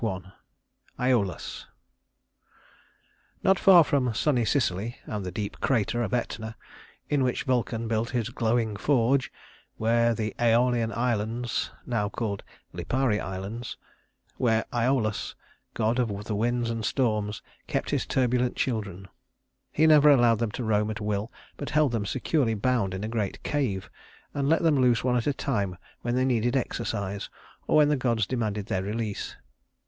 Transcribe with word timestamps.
Æolus 0.97 1.65
Not 3.43 3.59
far 3.59 3.83
from 3.83 4.11
sunny 4.15 4.45
Sicily 4.45 4.97
and 5.05 5.23
the 5.23 5.31
deep 5.31 5.59
crater 5.61 6.01
of 6.01 6.11
Etna, 6.11 6.55
in 7.07 7.21
which 7.21 7.43
Vulcan 7.43 7.87
built 7.87 8.09
his 8.09 8.29
glowing 8.29 8.75
forge, 8.77 9.31
were 9.77 10.15
the 10.15 10.33
Æolian 10.39 10.91
Islands 10.97 11.69
now 11.85 12.09
called 12.09 12.41
Lipari 12.73 13.19
Islands 13.21 13.77
where 14.37 14.65
Æolus, 14.73 15.35
god 15.75 15.99
of 15.99 16.23
the 16.23 16.35
winds 16.35 16.71
and 16.71 16.83
storms, 16.83 17.43
kept 17.67 17.91
his 17.91 18.07
turbulent 18.07 18.55
children. 18.55 19.07
He 19.71 19.85
never 19.85 20.09
allowed 20.09 20.39
them 20.39 20.49
to 20.53 20.63
roam 20.63 20.89
at 20.89 20.99
will, 20.99 21.31
but 21.57 21.69
held 21.69 21.91
them 21.91 22.07
securely 22.07 22.55
bound 22.55 22.95
in 22.95 23.03
a 23.03 23.07
great 23.07 23.43
cave, 23.43 23.87
and 24.33 24.49
let 24.49 24.63
them 24.63 24.81
loose 24.81 25.03
one 25.03 25.15
at 25.15 25.27
a 25.27 25.31
time 25.33 25.77
when 26.01 26.15
they 26.15 26.25
needed 26.25 26.55
exercise 26.57 27.29
or 27.67 27.77
when 27.77 27.89
the 27.89 27.95
gods 27.95 28.25
demanded 28.25 28.65
their 28.65 28.81
release. 28.81 29.35